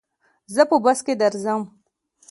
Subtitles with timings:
[0.53, 1.61] زه په بس کي درځم.